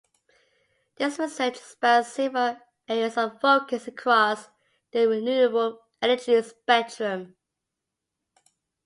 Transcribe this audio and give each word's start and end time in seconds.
This 0.95 1.19
research 1.19 1.57
spans 1.59 2.07
several 2.07 2.57
areas 2.87 3.17
of 3.17 3.39
focus 3.39 3.87
across 3.87 4.49
the 4.91 5.05
renewable 5.07 5.79
energy 6.01 6.41
spectrum. 6.41 7.35